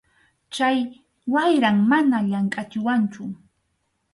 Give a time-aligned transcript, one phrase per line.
[0.53, 0.77] Chay
[1.33, 3.23] wayram mana llamkʼachiwanchu.